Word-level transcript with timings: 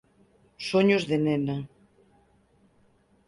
Soños 0.67 1.03
de 1.09 1.17
nena 1.25 1.57